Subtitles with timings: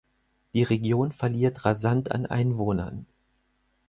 [0.55, 3.05] Die Region verliert rasant an Einwohnern.